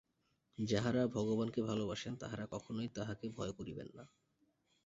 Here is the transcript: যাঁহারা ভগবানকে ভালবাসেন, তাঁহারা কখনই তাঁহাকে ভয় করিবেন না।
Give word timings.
যাঁহারা 0.57 1.03
ভগবানকে 1.07 1.59
ভালবাসেন, 1.61 2.13
তাঁহারা 2.15 2.45
কখনই 2.51 2.87
তাঁহাকে 2.87 3.25
ভয় 3.29 3.51
করিবেন 3.51 3.87
না। 3.95 4.05